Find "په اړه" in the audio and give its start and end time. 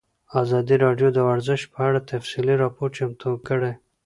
1.73-1.99